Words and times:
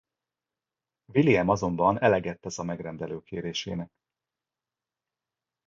William 1.13 1.49
azonban 1.49 2.01
eleget 2.01 2.39
tesz 2.39 2.59
a 2.59 2.63
megrendelő 2.63 3.21
kérésének. 3.21 3.91